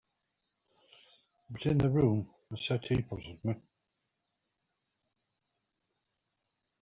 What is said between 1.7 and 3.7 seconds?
the room the settee puzzled me.